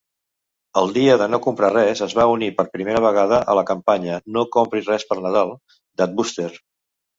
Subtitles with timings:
[0.79, 4.19] El "Dia de no comprar res" es va unir per primera vegada a la campanya
[4.39, 5.57] "No compris res per Nadal"
[6.03, 6.51] d'Adbuster.